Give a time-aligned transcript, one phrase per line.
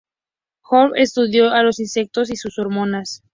[0.63, 3.21] Hoffmann estudió a los insectos y sus hormonas.